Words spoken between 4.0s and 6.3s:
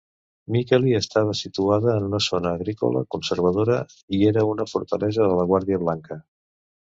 i era una fortalesa de la Guàrdia Blanca.